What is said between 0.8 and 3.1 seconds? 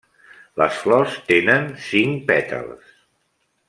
flors tenen cinc pètals.